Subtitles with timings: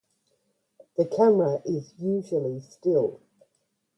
[0.97, 3.21] The camera is usually still.